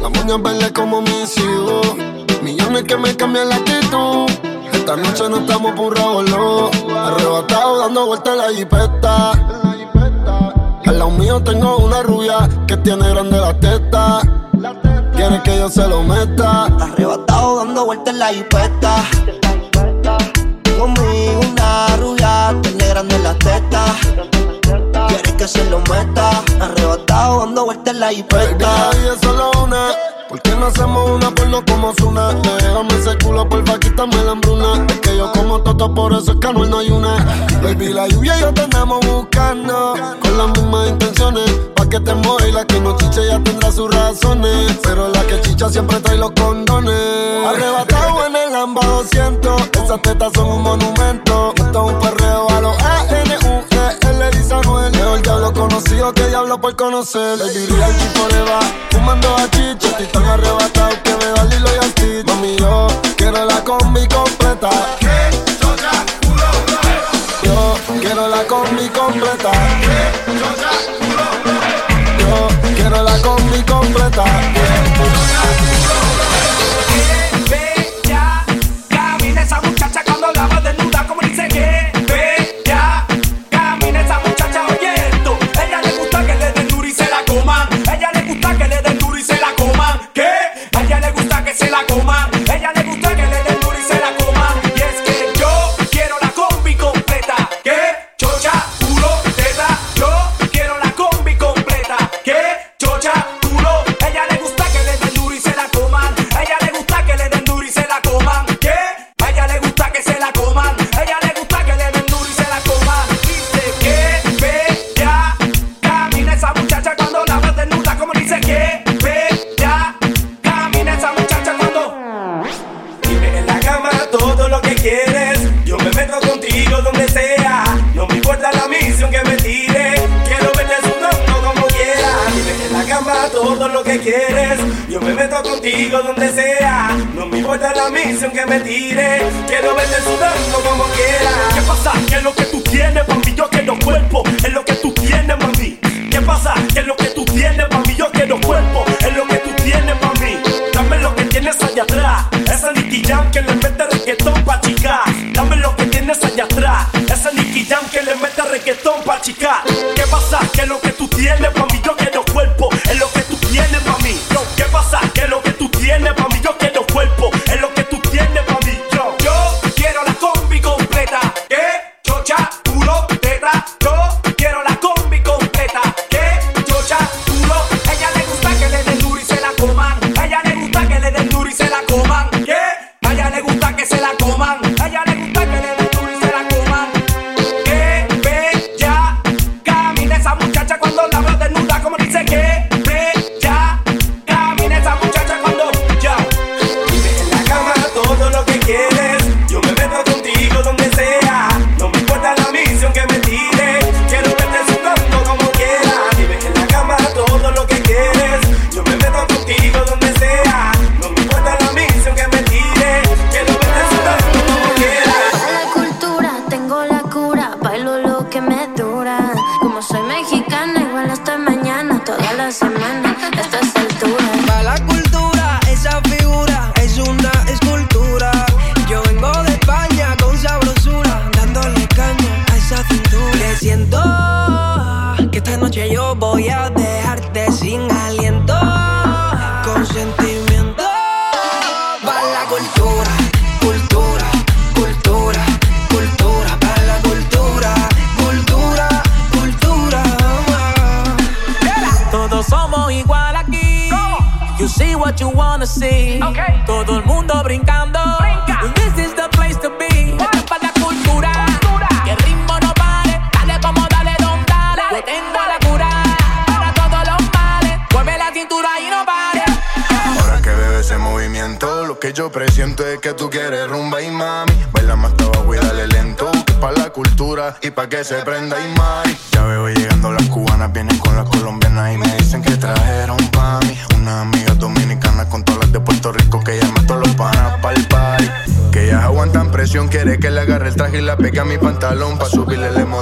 La 0.00 0.08
moña 0.08 0.38
verde 0.38 0.72
como 0.72 1.02
mis 1.02 1.36
hijos. 1.36 1.94
Millones 2.42 2.84
que 2.84 2.96
me 2.96 3.14
cambian 3.14 3.50
la 3.50 3.56
actitud. 3.56 4.26
Esta 4.72 4.96
noche 4.96 5.28
no 5.28 5.38
estamos 5.38 5.72
por 5.72 5.94
revoló. 5.94 6.70
Arrebatado 6.96 7.78
dando 7.80 8.06
vueltas 8.06 8.32
en 8.32 8.38
la 8.38 8.48
jipeta. 8.50 9.32
Al 10.86 10.98
lado 10.98 11.10
mío 11.10 11.42
tengo 11.42 11.76
una 11.76 12.02
rubia 12.02 12.48
que 12.66 12.78
tiene 12.78 13.10
grande 13.10 13.38
la 13.38 13.60
testa. 13.60 14.20
Quiere 15.14 15.42
que 15.42 15.58
yo 15.58 15.68
se 15.68 15.86
lo 15.86 16.02
meta. 16.02 16.64
Arrebatado 16.80 17.56
dando 17.58 17.84
vueltas 17.84 18.14
en 18.14 18.18
la 18.18 18.28
jipeta. 18.28 19.04
Conmigo 20.78 21.40
una 21.52 21.96
rubia, 21.96 22.56
tiene 22.62 22.88
grande 22.88 23.18
la 23.18 23.34
testa 23.34 23.84
Quieres 25.08 25.32
que 25.32 25.48
se 25.48 25.64
lo 25.70 25.80
meta, 25.80 26.42
arrebatado 26.60 27.40
dando 27.40 27.64
vueltas 27.64 27.94
en 27.94 28.00
la 28.00 28.12
hipeta. 28.12 28.90
Y 29.02 29.08
es 29.08 29.20
solo 29.20 29.50
una. 29.64 29.88
¿Por 30.28 30.42
qué 30.42 30.50
no 30.56 30.66
hacemos 30.66 31.10
una 31.10 31.30
por 31.30 31.48
lo 31.48 31.64
como 31.64 31.94
Zuna? 31.98 32.34
Déjame 32.34 32.94
ese 33.00 33.16
culo, 33.24 33.48
porfa, 33.48 33.78
quítame 33.78 34.22
la 34.24 34.32
hambruna. 34.32 34.84
Es 34.86 35.00
que 35.00 35.16
yo 35.16 35.32
como 35.32 35.62
toto, 35.62 35.94
por 35.94 36.12
eso 36.12 36.32
es 36.32 36.38
que 36.38 36.52
no, 36.52 36.66
no 36.66 36.78
hay 36.78 36.90
una. 36.90 37.16
Baby, 37.62 37.94
la 37.94 38.06
lluvia 38.08 38.36
y 38.36 38.40
yo 38.42 38.52
te 38.52 38.60
andamos 38.60 39.00
buscando. 39.06 39.94
Con 40.20 40.36
las 40.36 40.48
mismas 40.48 40.88
intenciones. 40.90 41.50
Pa' 41.74 41.88
que 41.88 41.98
te 42.00 42.14
mueva 42.14 42.46
y 42.46 42.52
la 42.52 42.66
que 42.66 42.78
no 42.78 42.94
chiche 42.98 43.26
ya 43.26 43.42
tendrá 43.42 43.72
sus 43.72 43.94
razones. 43.94 44.78
Pero 44.82 45.08
la 45.08 45.22
que 45.26 45.40
chicha 45.40 45.70
siempre 45.70 45.98
trae 46.00 46.18
los 46.18 46.32
condones. 46.32 46.94
Arrebatado 47.46 48.26
en 48.26 48.36
el 48.36 48.52
Lamba 48.52 48.84
200 48.84 49.62
Esas 49.82 50.02
tetas 50.02 50.30
son 50.34 50.48
un 50.48 50.62
monumento. 50.62 51.54
Esto 51.56 51.88
es 51.88 51.94
un 51.94 52.00
perreo 52.00 52.50
a 52.50 52.60
los 52.60 52.78
a 52.82 53.06
n 53.08 53.38
u 53.46 54.78
e 54.78 54.86
l 54.86 54.87
lo 55.48 55.54
conocido 55.54 56.12
que 56.12 56.26
diablo 56.28 56.60
por 56.60 56.76
conocer. 56.76 57.38
Baby, 57.38 57.66
real 57.66 57.92
va, 58.50 58.60
fumando 58.90 59.34
a 59.34 59.50
chicha. 59.50 59.88
Estoy 59.88 60.06
tan 60.06 60.24
arrebatado 60.24 60.90
que 61.02 61.16
me 61.16 61.26
da 61.26 61.44
Lilo 61.44 61.68
y 61.68 61.90
Stitch. 61.90 62.26
Mami, 62.26 62.56
yo 62.56 62.86
quiero 63.16 63.44
la 63.44 63.64
combi 63.64 64.06
completa. 64.08 64.70
¿Qué? 65.00 65.30
Chocha, 65.60 65.90
culo, 66.22 66.50
Yo 67.42 68.00
quiero 68.00 68.28
la 68.28 68.44
combi 68.44 68.88
completa. 68.90 69.50
¿Qué? 69.80 70.38
Chocha, 70.38 70.70
culo, 70.98 71.26
Yo 72.18 72.74
quiero 72.76 73.02
la 73.02 73.18
combi 73.22 73.62
completa. 73.62 74.57
se 91.58 91.70
la 91.70 91.84
coma. 91.86 92.37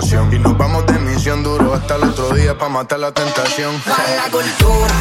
Y 0.08 0.38
nos 0.38 0.56
vamos 0.56 0.86
de 0.86 1.00
misión 1.00 1.42
duro 1.42 1.74
hasta 1.74 1.96
el 1.96 2.04
otro 2.04 2.30
día 2.30 2.56
para 2.56 2.70
matar 2.70 3.00
la 3.00 3.10
tentación. 3.10 3.74
Para 3.80 4.14
la 4.14 4.30
cultura, 4.30 4.94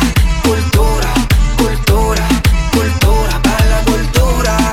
cultura, 0.44 1.14
cultura, 1.58 2.28
cultura, 2.74 3.42
para 3.44 3.66
la 3.66 3.84
cultura. 3.86 4.65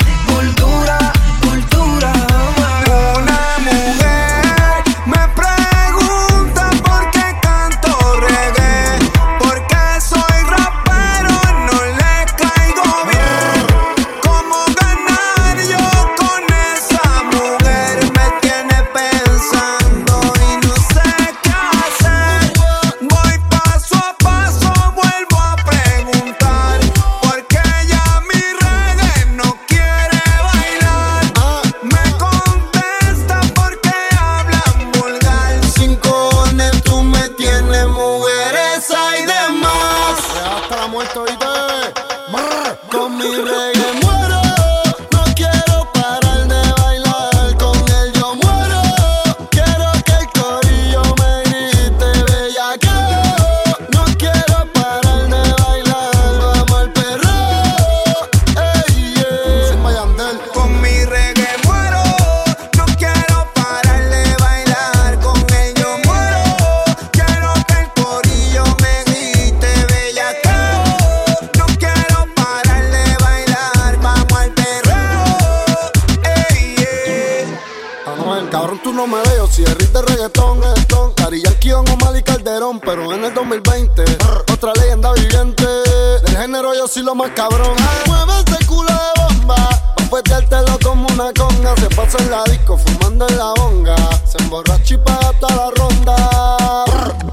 En 92.18 92.30
la 92.30 92.44
disco 92.44 92.76
fumando 92.76 93.26
en 93.28 93.38
la 93.38 93.52
bonga. 93.56 93.96
Se 94.26 94.38
emborracha 94.38 94.94
y 94.94 94.98
paga 94.98 95.30
hasta 95.30 95.54
la 95.54 95.70
ronda. 95.70 96.84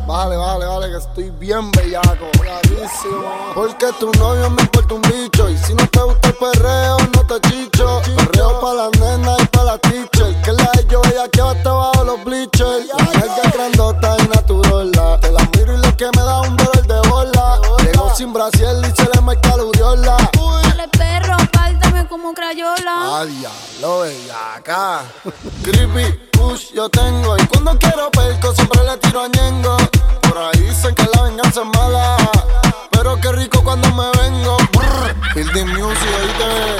Vale, 0.07 0.37
vale, 0.37 0.65
vale, 0.65 0.89
que 0.89 0.97
estoy 0.97 1.29
bien 1.31 1.71
bellaco. 1.71 2.29
Clarísimo. 2.39 3.53
Porque 3.53 3.87
tu 3.99 4.11
novio 4.13 4.49
me 4.49 4.61
importa 4.61 4.93
un 4.95 5.01
bicho. 5.01 5.49
Y 5.49 5.57
si 5.57 5.73
no 5.73 5.87
te 5.87 6.01
gusta 6.01 6.29
el 6.29 6.35
perreo, 6.35 6.97
no 7.15 7.25
te 7.27 7.49
chicho. 7.49 8.01
Perreo 8.15 8.59
pa' 8.59 8.73
las 8.73 8.99
nenas 8.99 9.37
y 9.41 9.45
pa' 9.47 9.63
la 9.63 9.77
teacher. 9.77 10.41
Que 10.41 10.53
la 10.53 10.69
de 10.75 10.87
yo 10.89 11.01
ella 11.05 11.27
que 11.29 11.41
va 11.41 11.51
hasta 11.51 11.69
abajo 11.69 12.03
los 12.03 12.23
bleachers. 12.23 12.85
Es 13.15 13.53
grandota 13.53 14.15
y 14.19 14.27
naturola. 14.27 15.19
Te 15.19 15.31
la 15.31 15.49
miro 15.55 15.73
y 15.73 15.77
lo 15.77 15.97
que 15.97 16.05
me 16.15 16.23
da 16.23 16.41
un 16.41 16.55
dolor 16.57 16.87
de 16.87 17.09
bola. 17.09 17.61
Llegó 17.83 18.15
sin 18.15 18.33
Brasil 18.33 18.81
y 18.81 18.95
se 18.95 19.09
le 19.13 19.21
marca 19.21 19.57
la 19.57 19.63
uriola. 19.63 20.17
Crayola. 23.19 23.25
Ah, 23.25 23.25
diablo, 23.25 24.01
bellaca. 24.01 25.03
Creepy, 25.63 26.19
push, 26.31 26.73
yo 26.73 26.89
tengo. 26.89 27.35
Y 27.37 27.45
cuando 27.47 27.77
quiero 27.77 28.09
perco, 28.11 28.53
siempre 28.53 28.83
le 28.83 28.97
tiro 28.97 29.21
a 29.21 29.27
Ñengo. 29.27 29.77
Por 30.21 30.37
ahí 30.37 30.61
dicen 30.61 30.95
que 30.95 31.05
la 31.13 31.23
venganza 31.23 31.61
es 31.61 31.67
mala. 31.67 32.17
Pero 32.91 33.19
qué 33.19 33.31
rico 33.31 33.63
cuando 33.63 33.89
me 33.89 34.09
vengo. 34.21 34.57
Building 35.35 35.67
music, 35.67 36.09
oíste. 36.21 36.45
Brr, 36.45 36.78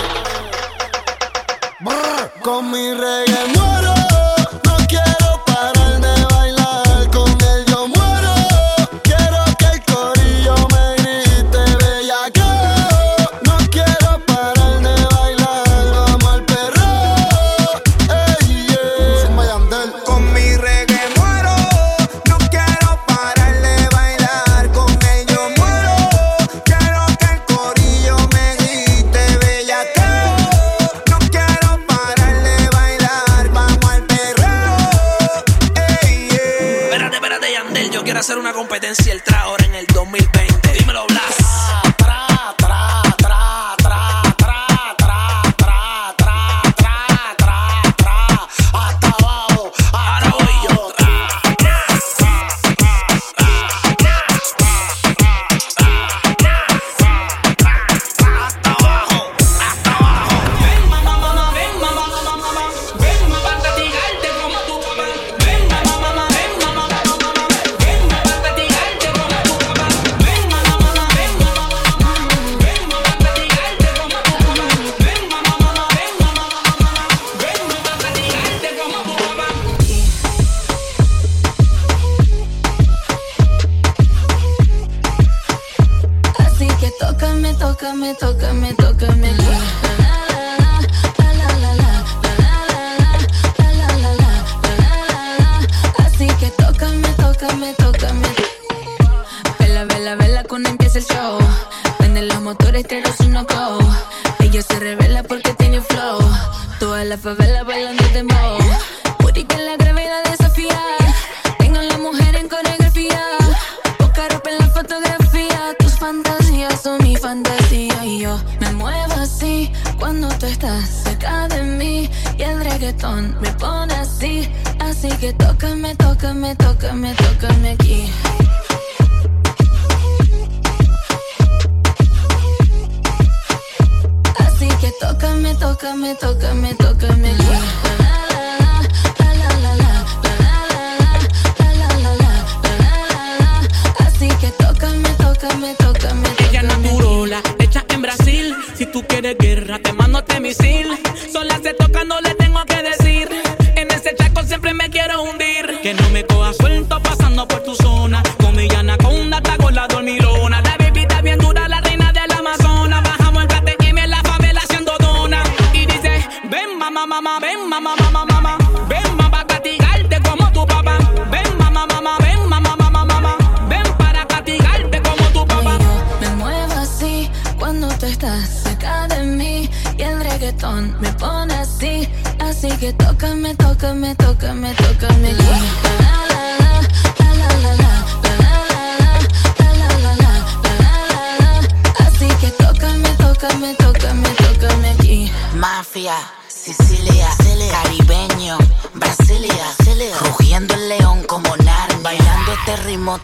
coja 156.30 156.53
suelto 156.53 156.99
pasando 157.01 157.47
por 157.47 157.59
tu 157.63 157.75
zona. 157.75 158.23
Mi 158.59 158.67
anaconda, 158.75 159.38
está 159.38 159.55
con 159.57 159.73
la 159.73 159.88
dormilona. 159.88 160.61
La 160.61 160.75
baby 160.77 161.01
está 161.01 161.21
bien 161.21 161.39
dura, 161.39 161.67
la 161.69 161.80
reina 161.80 162.11
del 162.11 162.30
Amazonas. 162.32 163.01
Bajamos 163.03 163.43
el 163.43 163.47
KTM 163.47 163.97
en 163.99 164.09
la 164.09 164.21
favela 164.21 164.59
haciendo 164.59 164.91
dona. 164.99 165.41
Y 165.71 165.86
dice, 165.86 166.27
ven 166.51 166.77
mamá, 166.77 167.05
mamá, 167.05 167.39
ven 167.39 167.69
mamá, 167.69 167.95
mamá, 167.95 168.25
mamá. 168.25 168.57
Ven 168.89 169.15
mamá, 169.15 169.45
castigarte 169.47 170.19
como 170.27 170.51
tu 170.51 170.65
papá. 170.65 170.97
Ven 171.32 171.57
mamá, 171.57 171.86
mamá, 171.88 172.17
ven 172.19 172.49
mamá, 172.49 172.75
mamá, 172.75 173.05
mamá. 173.05 173.38
Ven 173.69 173.88
para 173.97 174.25
castigarte 174.25 175.01
como 175.01 175.23
tu 175.32 175.45
papá. 175.47 175.77
Me 176.19 176.30
muevo 176.36 176.73
así 176.73 177.30
cuando 177.57 177.88
tú 177.97 178.07
estás 178.07 178.49
cerca 178.63 179.07
de 179.07 179.23
mí 179.23 179.69
y 179.97 180.01
el 180.01 180.19
reggaetón 180.19 180.99
me 180.99 181.13
pone 181.13 181.53
así. 181.53 182.09
Así 182.39 182.67
que 182.77 182.91
tócame, 182.91 183.55
tócame, 183.55 184.15
tócame, 184.15 184.73
tócame 184.73 184.88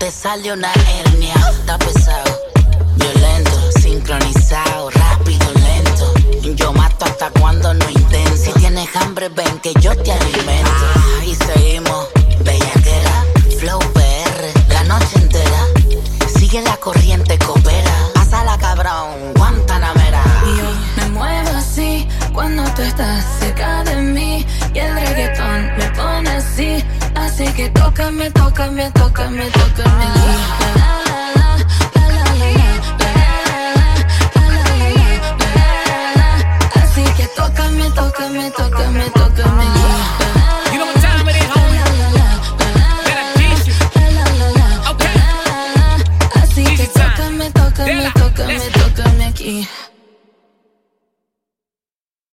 te 0.05 0.11
sale 0.11 0.53
una 0.53 0.71
hernia. 0.71 1.33
Está 1.33 1.79
pesado, 1.79 2.39
violento, 2.95 3.71
sincronizado, 3.81 4.91
rápido, 4.91 5.45
lento. 5.53 6.13
Yo 6.53 6.71
mato 6.73 7.05
hasta 7.05 7.31
cuando 7.31 7.73
no 7.73 7.89
intento. 7.89 8.37
Si 8.37 8.53
tienes 8.53 8.95
hambre, 8.97 9.29
ven 9.29 9.59
que 9.63 9.73
yo 9.81 9.97
te 9.97 10.11
alimento. 10.11 10.74
que 27.55 27.69
toca, 27.69 28.11
me 28.11 28.29
toca, 28.31 28.69
me 28.71 28.91
toca, 28.91 29.29
me 29.29 29.49
toca, 29.49 29.89
me. 29.97 30.84